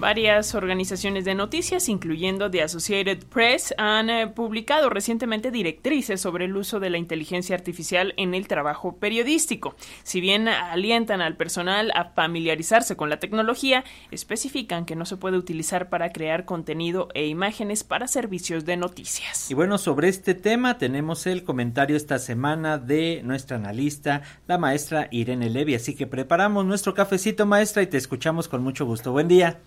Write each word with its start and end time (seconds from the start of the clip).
Varias 0.00 0.54
organizaciones 0.54 1.26
de 1.26 1.34
noticias, 1.34 1.90
incluyendo 1.90 2.50
The 2.50 2.62
Associated 2.62 3.26
Press, 3.26 3.74
han 3.76 4.08
eh, 4.08 4.28
publicado 4.28 4.88
recientemente 4.88 5.50
directrices 5.50 6.22
sobre 6.22 6.46
el 6.46 6.56
uso 6.56 6.80
de 6.80 6.88
la 6.88 6.96
inteligencia 6.96 7.54
artificial 7.54 8.14
en 8.16 8.34
el 8.34 8.48
trabajo 8.48 8.96
periodístico. 8.96 9.74
Si 10.02 10.22
bien 10.22 10.48
alientan 10.48 11.20
al 11.20 11.36
personal 11.36 11.92
a 11.94 12.06
familiarizarse 12.06 12.96
con 12.96 13.10
la 13.10 13.20
tecnología, 13.20 13.84
especifican 14.10 14.86
que 14.86 14.96
no 14.96 15.04
se 15.04 15.18
puede 15.18 15.36
utilizar 15.36 15.90
para 15.90 16.12
crear 16.12 16.46
contenido 16.46 17.08
e 17.12 17.26
imágenes 17.26 17.84
para 17.84 18.08
servicios 18.08 18.64
de 18.64 18.78
noticias. 18.78 19.50
Y 19.50 19.54
bueno, 19.54 19.76
sobre 19.76 20.08
este 20.08 20.32
tema 20.32 20.78
tenemos 20.78 21.26
el 21.26 21.44
comentario 21.44 21.98
esta 21.98 22.18
semana 22.18 22.78
de 22.78 23.20
nuestra 23.22 23.58
analista, 23.58 24.22
la 24.46 24.56
maestra 24.56 25.08
Irene 25.10 25.50
Levy. 25.50 25.74
Así 25.74 25.94
que 25.94 26.06
preparamos 26.06 26.64
nuestro 26.64 26.94
cafecito, 26.94 27.44
maestra, 27.44 27.82
y 27.82 27.86
te 27.86 27.98
escuchamos 27.98 28.48
con 28.48 28.62
mucho 28.62 28.86
gusto. 28.86 29.12
Buen 29.12 29.28
día. 29.28 29.60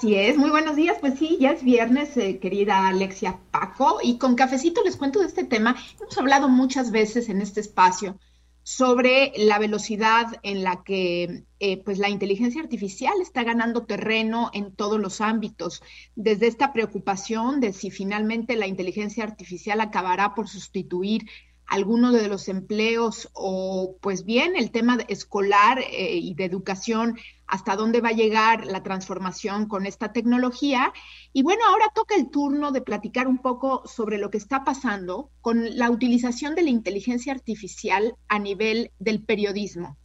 Así 0.00 0.14
es, 0.14 0.38
muy 0.38 0.48
buenos 0.48 0.76
días. 0.76 0.96
Pues 0.98 1.18
sí, 1.18 1.36
ya 1.38 1.50
es 1.50 1.62
viernes, 1.62 2.16
eh, 2.16 2.38
querida 2.38 2.88
Alexia 2.88 3.38
Paco, 3.50 3.98
y 4.02 4.16
con 4.16 4.34
cafecito 4.34 4.82
les 4.82 4.96
cuento 4.96 5.20
de 5.20 5.26
este 5.26 5.44
tema. 5.44 5.76
Hemos 6.00 6.16
hablado 6.16 6.48
muchas 6.48 6.90
veces 6.90 7.28
en 7.28 7.42
este 7.42 7.60
espacio 7.60 8.18
sobre 8.62 9.34
la 9.36 9.58
velocidad 9.58 10.40
en 10.42 10.62
la 10.62 10.82
que 10.84 11.44
eh, 11.58 11.82
pues 11.84 11.98
la 11.98 12.08
inteligencia 12.08 12.62
artificial 12.62 13.12
está 13.20 13.44
ganando 13.44 13.84
terreno 13.84 14.50
en 14.54 14.74
todos 14.74 14.98
los 14.98 15.20
ámbitos, 15.20 15.82
desde 16.16 16.46
esta 16.46 16.72
preocupación 16.72 17.60
de 17.60 17.74
si 17.74 17.90
finalmente 17.90 18.56
la 18.56 18.66
inteligencia 18.66 19.22
artificial 19.24 19.82
acabará 19.82 20.34
por 20.34 20.48
sustituir 20.48 21.28
alguno 21.70 22.10
de 22.10 22.28
los 22.28 22.48
empleos 22.48 23.30
o 23.32 23.96
pues 24.00 24.24
bien 24.24 24.56
el 24.56 24.72
tema 24.72 24.98
escolar 25.08 25.78
eh, 25.78 26.16
y 26.16 26.34
de 26.34 26.44
educación, 26.44 27.16
hasta 27.46 27.76
dónde 27.76 28.00
va 28.00 28.08
a 28.08 28.12
llegar 28.12 28.66
la 28.66 28.82
transformación 28.82 29.66
con 29.66 29.86
esta 29.86 30.12
tecnología. 30.12 30.92
Y 31.32 31.42
bueno, 31.42 31.62
ahora 31.66 31.86
toca 31.94 32.16
el 32.16 32.28
turno 32.28 32.72
de 32.72 32.82
platicar 32.82 33.28
un 33.28 33.38
poco 33.38 33.82
sobre 33.86 34.18
lo 34.18 34.30
que 34.30 34.38
está 34.38 34.64
pasando 34.64 35.30
con 35.40 35.76
la 35.76 35.90
utilización 35.90 36.56
de 36.56 36.62
la 36.62 36.70
inteligencia 36.70 37.32
artificial 37.32 38.14
a 38.28 38.40
nivel 38.40 38.90
del 38.98 39.24
periodismo. 39.24 39.96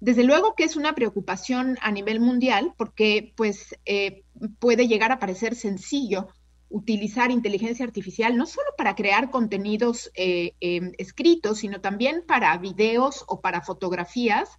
Desde 0.00 0.22
luego 0.22 0.54
que 0.54 0.62
es 0.62 0.76
una 0.76 0.94
preocupación 0.94 1.76
a 1.82 1.90
nivel 1.90 2.20
mundial 2.20 2.74
porque 2.76 3.32
pues 3.36 3.74
eh, 3.84 4.22
puede 4.60 4.86
llegar 4.86 5.10
a 5.10 5.18
parecer 5.18 5.56
sencillo 5.56 6.28
utilizar 6.70 7.30
inteligencia 7.30 7.84
artificial 7.84 8.36
no 8.36 8.46
solo 8.46 8.68
para 8.76 8.94
crear 8.94 9.30
contenidos 9.30 10.10
eh, 10.14 10.52
em, 10.60 10.92
escritos, 10.98 11.58
sino 11.58 11.80
también 11.80 12.22
para 12.26 12.56
videos 12.58 13.24
o 13.26 13.40
para 13.40 13.62
fotografías. 13.62 14.50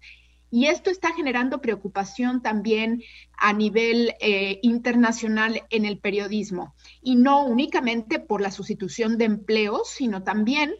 Y 0.52 0.66
esto 0.66 0.90
está 0.90 1.14
generando 1.14 1.60
preocupación 1.60 2.42
también 2.42 3.02
a 3.38 3.52
nivel 3.52 4.14
eh, 4.20 4.58
internacional 4.62 5.62
en 5.70 5.84
el 5.84 5.98
periodismo. 5.98 6.74
Y 7.02 7.14
no 7.14 7.46
únicamente 7.46 8.18
por 8.18 8.40
la 8.40 8.50
sustitución 8.50 9.16
de 9.16 9.26
empleos, 9.26 9.88
sino 9.90 10.24
también 10.24 10.74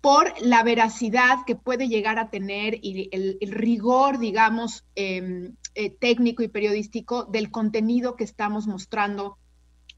por 0.00 0.32
la 0.40 0.62
veracidad 0.62 1.38
que 1.44 1.56
puede 1.56 1.88
llegar 1.88 2.20
a 2.20 2.30
tener 2.30 2.78
y 2.80 3.08
el, 3.10 3.50
rigor, 3.50 4.20
digamos, 4.20 4.84
em, 4.94 5.56
eh, 5.74 5.90
técnico 5.90 6.44
y 6.44 6.48
periodístico 6.48 7.24
del 7.24 7.50
contenido 7.50 8.14
que 8.14 8.22
estamos 8.22 8.68
mostrando 8.68 9.38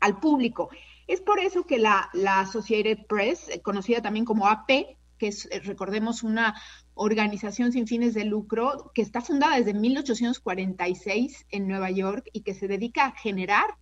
al 0.01 0.21
público. 0.21 0.71
Es 1.07 1.23
por 1.23 1.41
eso 1.41 1.65
que 1.65 1.79
la, 1.79 2.11
Associated 2.13 3.07
Press, 3.07 3.49
eh, 3.49 3.61
conocida 3.63 4.03
también 4.03 4.25
como 4.25 4.47
AP, 4.47 4.99
que 5.19 5.29
es, 5.29 5.47
eh, 5.51 5.61
recordemos, 5.61 6.23
una 6.23 6.55
organización 6.95 7.73
sin 7.73 7.87
fines 7.87 8.15
de 8.15 8.25
lucro 8.25 8.93
que 8.95 9.03
está 9.03 9.21
fundada 9.21 9.57
desde 9.57 9.73
1846 9.73 11.47
en 11.51 11.67
Nueva 11.67 11.91
York 11.91 12.29
y 12.33 12.43
que 12.43 12.55
se 12.55 12.69
dedica 12.69 13.07
a 13.07 13.13
generar 13.13 13.77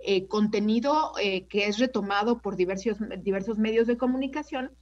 eh, 0.00 0.26
contenido 0.26 1.12
que 1.16 1.66
es 1.68 1.78
retomado 1.78 2.42
por 2.42 2.56
diversos, 2.56 2.98
diversos 3.18 3.58
medios 3.58 3.86
de 3.86 3.96
comunicación. 3.96 4.72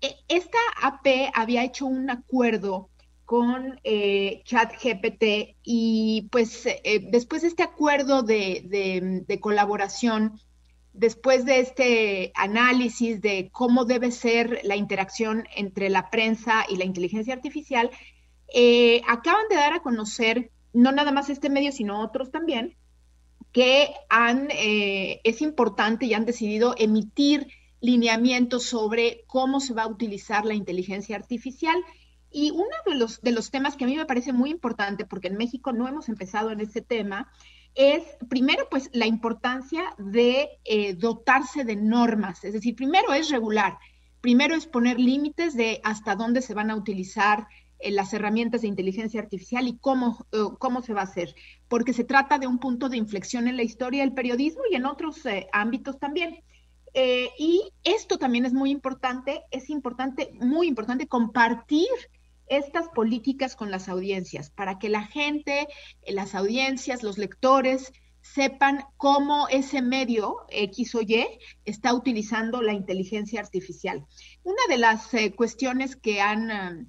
E, 0.00 0.16
esta 0.28 0.58
AP 0.80 1.30
había 1.34 1.64
hecho 1.64 1.84
un 1.84 2.08
acuerdo 2.08 2.88
con 3.24 3.80
eh, 3.84 4.42
ChatGPT 4.44 5.56
y 5.62 6.28
pues 6.30 6.66
eh, 6.66 7.06
después 7.10 7.42
de 7.42 7.48
este 7.48 7.62
acuerdo 7.62 8.22
de, 8.22 9.24
colaboración, 9.40 10.38
después 10.92 11.44
de 11.44 11.60
este 11.60 12.32
análisis 12.34 13.20
de 13.20 13.48
cómo 13.50 13.84
debe 13.84 14.10
ser 14.10 14.60
la 14.64 14.76
interacción 14.76 15.44
entre 15.56 15.88
la 15.88 16.10
prensa 16.10 16.66
y 16.68 16.76
la 16.76 16.84
inteligencia 16.84 17.34
artificial, 17.34 17.90
eh, 18.54 19.00
acaban 19.08 19.48
de 19.48 19.56
dar 19.56 19.72
a 19.72 19.82
conocer, 19.82 20.50
no 20.72 20.92
nada 20.92 21.10
más 21.10 21.30
este 21.30 21.48
medio, 21.48 21.72
sino 21.72 22.02
otros 22.02 22.30
también, 22.30 22.76
que 23.52 23.94
han, 24.10 24.48
es 24.50 25.40
importante 25.40 26.06
y 26.06 26.14
han 26.14 26.24
decidido 26.24 26.74
emitir 26.76 27.46
lineamientos 27.80 28.64
sobre 28.64 29.22
cómo 29.28 29.60
se 29.60 29.74
va 29.74 29.84
a 29.84 29.86
utilizar 29.86 30.44
la 30.44 30.54
inteligencia 30.54 31.14
artificial 31.14 31.76
y 32.34 32.50
uno 32.50 32.66
de 32.84 32.96
los, 32.96 33.20
de 33.20 33.30
los 33.30 33.52
temas 33.52 33.76
que 33.76 33.84
a 33.84 33.86
mí 33.86 33.96
me 33.96 34.06
parece 34.06 34.32
muy 34.32 34.50
importante, 34.50 35.06
porque 35.06 35.28
en 35.28 35.36
México 35.36 35.72
no 35.72 35.86
hemos 35.86 36.08
empezado 36.08 36.50
en 36.50 36.60
este 36.60 36.82
tema, 36.82 37.30
es 37.76 38.02
primero 38.28 38.66
pues 38.68 38.90
la 38.92 39.06
importancia 39.06 39.94
de 39.98 40.48
eh, 40.64 40.94
dotarse 40.94 41.64
de 41.64 41.76
normas, 41.76 42.42
es 42.42 42.52
decir, 42.52 42.74
primero 42.74 43.12
es 43.12 43.30
regular, 43.30 43.78
primero 44.20 44.56
es 44.56 44.66
poner 44.66 44.98
límites 44.98 45.54
de 45.54 45.80
hasta 45.84 46.16
dónde 46.16 46.42
se 46.42 46.54
van 46.54 46.72
a 46.72 46.76
utilizar 46.76 47.46
eh, 47.78 47.92
las 47.92 48.12
herramientas 48.12 48.62
de 48.62 48.68
inteligencia 48.68 49.20
artificial 49.20 49.68
y 49.68 49.78
cómo, 49.78 50.26
eh, 50.32 50.38
cómo 50.58 50.82
se 50.82 50.92
va 50.92 51.02
a 51.02 51.04
hacer, 51.04 51.36
porque 51.68 51.92
se 51.92 52.02
trata 52.02 52.40
de 52.40 52.48
un 52.48 52.58
punto 52.58 52.88
de 52.88 52.96
inflexión 52.96 53.46
en 53.46 53.56
la 53.56 53.62
historia 53.62 54.02
del 54.02 54.14
periodismo 54.14 54.62
y 54.68 54.74
en 54.74 54.86
otros 54.86 55.20
ámbitos 55.52 56.00
también. 56.00 56.42
y 57.38 57.62
esto 57.82 58.18
también 58.18 58.44
es 58.44 58.52
muy 58.52 58.70
importante, 58.70 59.42
es 59.50 59.68
importante, 59.68 60.30
muy 60.40 60.68
importante 60.68 61.08
compartir 61.08 61.88
estas 62.48 62.88
políticas 62.88 63.56
con 63.56 63.70
las 63.70 63.88
audiencias, 63.88 64.50
para 64.50 64.78
que 64.78 64.88
la 64.88 65.04
gente, 65.04 65.66
las 66.06 66.34
audiencias, 66.34 67.02
los 67.02 67.18
lectores, 67.18 67.92
sepan 68.24 68.84
cómo 68.96 69.48
ese 69.48 69.82
medio 69.82 70.38
X 70.48 70.94
o 70.94 71.02
Y 71.02 71.26
está 71.66 71.92
utilizando 71.92 72.62
la 72.62 72.72
inteligencia 72.72 73.40
artificial. 73.40 74.06
Una 74.42 74.62
de 74.68 74.78
las 74.78 75.12
eh, 75.12 75.34
cuestiones 75.34 75.94
que 75.94 76.22
han 76.22 76.50
eh, 76.50 76.86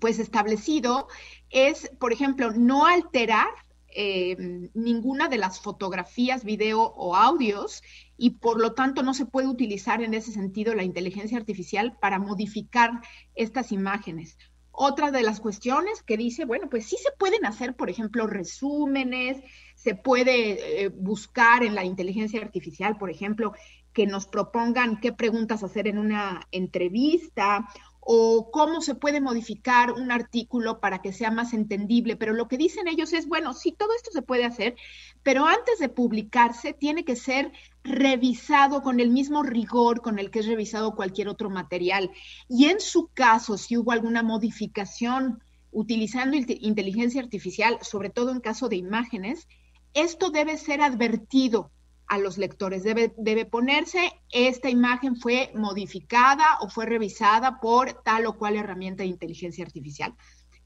pues 0.00 0.18
establecido 0.18 1.08
es, 1.50 1.90
por 2.00 2.12
ejemplo, 2.12 2.52
no 2.52 2.86
alterar 2.86 3.48
eh, 3.94 4.70
ninguna 4.72 5.28
de 5.28 5.36
las 5.36 5.60
fotografías, 5.60 6.44
video 6.44 6.80
o 6.80 7.14
audios 7.14 7.82
y 8.16 8.30
por 8.30 8.58
lo 8.58 8.72
tanto 8.72 9.02
no 9.02 9.12
se 9.12 9.26
puede 9.26 9.48
utilizar 9.48 10.02
en 10.02 10.14
ese 10.14 10.32
sentido 10.32 10.74
la 10.74 10.84
inteligencia 10.84 11.36
artificial 11.36 11.98
para 12.00 12.18
modificar 12.18 13.02
estas 13.34 13.70
imágenes. 13.70 14.38
Otra 14.72 15.10
de 15.10 15.22
las 15.22 15.38
cuestiones 15.38 16.02
que 16.02 16.16
dice, 16.16 16.46
bueno, 16.46 16.68
pues 16.70 16.86
sí 16.86 16.96
se 16.96 17.12
pueden 17.12 17.44
hacer, 17.44 17.76
por 17.76 17.90
ejemplo, 17.90 18.26
resúmenes, 18.26 19.36
se 19.74 19.94
puede 19.94 20.84
eh, 20.84 20.88
buscar 20.88 21.62
en 21.62 21.74
la 21.74 21.84
inteligencia 21.84 22.40
artificial, 22.40 22.96
por 22.96 23.10
ejemplo, 23.10 23.52
que 23.92 24.06
nos 24.06 24.26
propongan 24.26 24.98
qué 25.00 25.12
preguntas 25.12 25.62
hacer 25.62 25.86
en 25.86 25.98
una 25.98 26.48
entrevista 26.50 27.68
o 28.04 28.50
cómo 28.50 28.80
se 28.80 28.96
puede 28.96 29.20
modificar 29.20 29.92
un 29.92 30.10
artículo 30.10 30.80
para 30.80 31.00
que 31.00 31.12
sea 31.12 31.30
más 31.30 31.52
entendible, 31.52 32.16
pero 32.16 32.32
lo 32.32 32.48
que 32.48 32.58
dicen 32.58 32.88
ellos 32.88 33.12
es, 33.12 33.28
bueno, 33.28 33.54
sí, 33.54 33.72
todo 33.72 33.94
esto 33.94 34.10
se 34.10 34.22
puede 34.22 34.44
hacer, 34.44 34.74
pero 35.22 35.46
antes 35.46 35.78
de 35.78 35.88
publicarse 35.88 36.72
tiene 36.72 37.04
que 37.04 37.14
ser 37.14 37.52
revisado 37.84 38.82
con 38.82 38.98
el 38.98 39.10
mismo 39.10 39.44
rigor 39.44 40.02
con 40.02 40.18
el 40.18 40.32
que 40.32 40.40
es 40.40 40.46
revisado 40.46 40.96
cualquier 40.96 41.28
otro 41.28 41.48
material. 41.48 42.10
Y 42.48 42.66
en 42.66 42.80
su 42.80 43.08
caso, 43.14 43.56
si 43.56 43.76
hubo 43.76 43.92
alguna 43.92 44.24
modificación 44.24 45.40
utilizando 45.70 46.36
inteligencia 46.36 47.22
artificial, 47.22 47.78
sobre 47.82 48.10
todo 48.10 48.32
en 48.32 48.40
caso 48.40 48.68
de 48.68 48.76
imágenes, 48.76 49.46
esto 49.94 50.30
debe 50.30 50.58
ser 50.58 50.82
advertido 50.82 51.70
a 52.12 52.18
los 52.18 52.36
lectores. 52.36 52.82
Debe, 52.82 53.14
debe 53.16 53.46
ponerse, 53.46 54.12
esta 54.30 54.68
imagen 54.68 55.16
fue 55.16 55.50
modificada 55.54 56.58
o 56.60 56.68
fue 56.68 56.84
revisada 56.84 57.58
por 57.58 58.02
tal 58.02 58.26
o 58.26 58.36
cual 58.36 58.56
herramienta 58.56 59.02
de 59.02 59.08
inteligencia 59.08 59.64
artificial. 59.64 60.14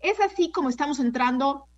Es 0.00 0.19
así 0.19 0.50
como 0.50 0.70
estamos 0.70 0.98
entrando 0.98 1.69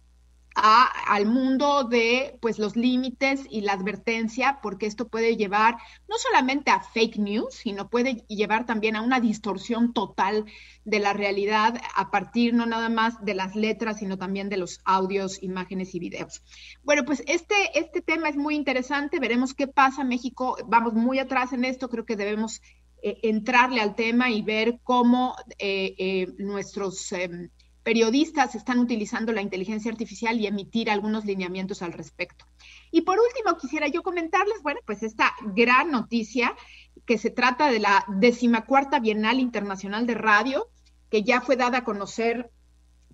al 0.61 1.27
mundo 1.27 1.85
de 1.85 2.39
pues 2.41 2.59
los 2.59 2.77
límites 2.77 3.47
y 3.49 3.61
la 3.61 3.75
advertencia, 3.75 4.59
porque 4.63 4.87
esto 4.87 5.09
puede 5.09 5.37
llevar 5.37 5.77
no 6.09 6.17
solamente 6.19 6.71
a 6.71 6.81
fake 6.81 7.19
news, 7.19 7.55
sino 7.55 7.89
puede 7.89 8.25
llevar 8.29 8.67
también 8.67 8.97
a 8.97 9.03
una 9.03 9.21
distorsión 9.21 9.93
total 9.93 10.47
de 10.85 10.99
la 10.99 11.13
realidad 11.13 11.81
a 11.95 12.11
partir 12.11 12.55
no 12.55 12.67
nada 12.67 12.89
más 12.89 13.25
de 13.25 13.35
las 13.35 13.55
letras, 13.55 13.99
sino 13.99 14.19
también 14.19 14.49
de 14.49 14.57
los 14.57 14.81
audios, 14.85 15.43
imágenes 15.43 15.95
y 15.95 16.01
videos. 16.01 16.43
Bueno, 16.83 17.05
pues 17.05 17.23
este, 17.27 17.55
este 17.79 18.03
tema 18.03 18.29
es 18.29 18.37
muy 18.37 18.55
interesante, 18.55 19.21
veremos 19.21 19.55
qué 19.55 19.69
pasa. 19.69 20.05
México, 20.05 20.57
vamos 20.67 20.95
muy 20.95 21.19
atrás 21.19 21.53
en 21.53 21.65
esto, 21.65 21.89
creo 21.89 22.05
que 22.05 22.17
debemos 22.17 22.61
entrarle 23.01 23.81
al 23.81 23.95
tema 23.95 24.29
y 24.29 24.43
ver 24.43 24.81
cómo 24.83 25.37
nuestros 26.39 27.13
em, 27.13 27.49
periodistas 27.89 28.55
están 28.55 28.81
utilizando 28.81 29.33
la 29.33 29.41
inteligencia 29.41 29.91
artificial 29.91 30.39
y 30.39 30.47
emitir 30.47 30.91
algunos 30.91 31.25
lineamientos 31.25 31.81
al 31.81 31.95
respecto. 31.95 32.45
Y 32.91 33.01
por 33.01 33.17
último, 33.19 33.57
quisiera 33.57 33.89
yo 33.89 34.03
comentarles, 34.03 34.63
bueno, 34.63 34.81
pues 34.85 35.03
esta 35.03 35.33
gran 35.55 35.91
noticia 35.91 36.55
que 37.07 37.17
se 37.17 37.31
trata 37.31 37.71
de 37.71 37.79
la 37.79 38.05
decimacuarta 38.09 39.01
Bienal 39.01 39.41
Internacional 39.41 40.07
de 40.07 40.13
Radio, 40.13 40.69
que 41.09 41.23
ya 41.23 41.41
fue 41.41 41.57
dada 41.57 41.79
a 41.79 41.85
conocer 41.85 42.51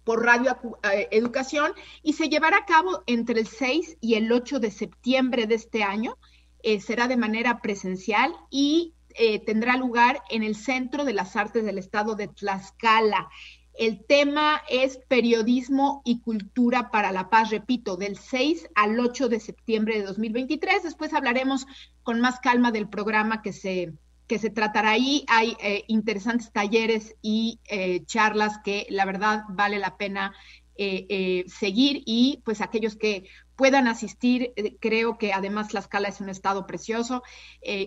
por 0.03 0.25
Radio 0.25 0.59
eh, 0.93 1.07
Educación 1.13 1.71
y 2.03 2.15
se 2.15 2.29
llevará 2.29 2.57
a 2.57 2.67
cabo 2.67 3.05
entre 3.07 3.39
el 3.39 3.47
6 3.47 3.99
y 4.01 4.15
el 4.15 4.33
8 4.33 4.59
de 4.59 4.73
septiembre 4.73 5.47
de 5.47 5.55
este 5.55 5.85
año. 5.85 6.19
Eh, 6.65 6.81
será 6.81 7.07
de 7.07 7.17
manera 7.17 7.61
presencial 7.61 8.35
y 8.51 8.95
eh, 9.15 9.39
tendrá 9.39 9.77
lugar 9.77 10.21
en 10.31 10.43
el 10.43 10.57
Centro 10.57 11.05
de 11.05 11.13
las 11.13 11.37
Artes 11.37 11.65
del 11.65 11.79
Estado 11.79 12.17
de 12.17 12.27
Tlaxcala. 12.27 13.29
El 13.77 14.05
tema 14.05 14.63
es 14.69 14.99
periodismo 15.09 16.03
y 16.05 16.21
cultura 16.21 16.91
para 16.91 17.11
la 17.11 17.29
paz, 17.29 17.51
repito, 17.51 17.97
del 17.97 18.17
6 18.17 18.69
al 18.75 18.99
8 19.01 19.29
de 19.29 19.41
septiembre 19.41 19.99
de 19.99 20.05
2023. 20.05 20.85
Después 20.85 21.13
hablaremos 21.13 21.67
con 22.05 22.21
más 22.21 22.39
calma 22.39 22.71
del 22.71 22.89
programa 22.89 23.43
que 23.43 23.53
se, 23.53 23.93
que 24.29 24.39
se 24.39 24.51
tratará 24.51 24.91
ahí. 24.91 25.25
Hay 25.29 25.57
eh, 25.61 25.85
interesantes 25.89 26.53
talleres 26.53 27.17
y 27.21 27.59
eh, 27.69 28.05
charlas 28.05 28.59
que 28.65 28.87
la 28.91 29.05
verdad 29.07 29.43
vale 29.49 29.79
la 29.81 29.97
pena 29.97 30.33
eh, 30.77 31.45
seguir 31.49 32.03
y 32.07 32.43
pues 32.45 32.61
aquellos 32.61 32.97
que 32.97 33.29
puedan 33.57 33.87
asistir, 33.87 34.53
creo 34.81 35.19
que 35.19 35.33
además 35.33 35.69
Tlaxcala 35.69 36.09
es 36.09 36.21
un 36.21 36.29
estado 36.29 36.67
precioso, 36.67 37.23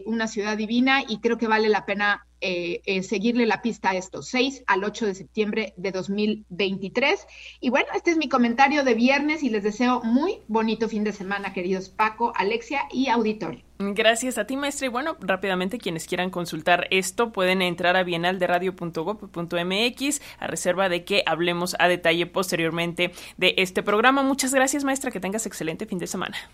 una 0.06 0.30
ciudad 0.30 0.56
divina 0.56 1.04
y 1.06 1.20
creo 1.20 1.38
que 1.38 1.48
vale 1.48 1.68
la 1.68 1.86
pena 1.86 2.27
eh, 2.42 2.82
eh, 2.86 3.04
seguirle 3.04 3.46
la 3.46 3.62
pista 3.62 3.92
a 3.92 3.96
esto, 3.96 4.22
6 4.22 4.64
al 4.68 4.84
8 4.84 5.08
de 5.08 5.16
septiembre 5.16 5.74
de 5.78 5.92
2023. 5.92 7.26
Y 7.60 7.70
bueno, 7.70 7.88
este 7.96 8.12
es 8.12 8.18
mi 8.18 8.30
comentario 8.30 8.84
de 8.84 8.94
viernes 8.94 9.44
y 9.44 9.50
les 9.50 9.64
deseo 9.64 10.02
muy 10.04 10.40
bonito 10.48 10.90
fin 10.90 11.04
de 11.04 11.14
semana, 11.14 11.54
queridos 11.54 11.90
Paco, 11.90 12.34
Alexia 12.36 12.82
y 12.92 13.08
auditorio. 13.08 13.68
Gracias 13.80 14.40
a 14.40 14.46
ti, 14.46 14.58
maestra. 14.58 14.88
Y 14.88 14.90
bueno, 14.90 15.18
rápidamente 15.20 15.78
quienes 15.78 16.08
quieran 16.08 16.32
consultar 16.32 16.88
esto 16.90 17.32
pueden 17.32 17.62
entrar 17.62 17.96
a 17.96 18.04
bienalderadio.gov.mx 18.04 20.22
a 20.40 20.48
reserva 20.48 20.90
de 20.90 21.06
que 21.06 21.22
hablemos 21.26 21.76
a 21.78 21.88
detalle 21.88 22.26
posteriormente 22.26 23.12
de 23.38 23.54
este 23.58 23.84
programa. 23.84 24.24
Muchas 24.24 24.52
gracias, 24.54 24.84
maestra. 24.84 25.12
Que 25.12 25.20
tengas 25.20 25.46
excelente 25.46 25.86
fin 25.86 26.00
de 26.00 26.08
semana. 26.08 26.50